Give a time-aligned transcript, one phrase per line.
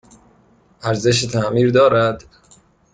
[0.83, 2.23] ارزش تعمیر دارد؟